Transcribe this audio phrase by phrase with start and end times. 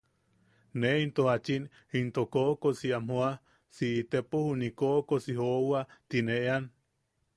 [0.83, 1.63] Ne into jachin
[1.99, 3.29] into koʼokosi am jooa
[3.75, 6.63] si itepo juniʼi koʼokosi joowa tine eʼean.